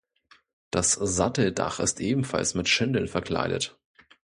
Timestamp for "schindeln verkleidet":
2.67-3.77